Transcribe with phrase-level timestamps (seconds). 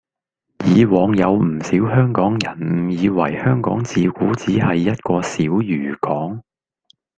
[0.73, 6.41] 以往有唔少香港人誤以為香港自古只係一個小漁港